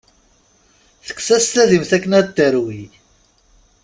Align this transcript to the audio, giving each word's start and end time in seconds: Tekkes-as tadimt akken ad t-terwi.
Tekkes-as 1.05 1.45
tadimt 1.47 1.91
akken 1.97 2.11
ad 2.19 2.25
t-terwi. 2.27 2.81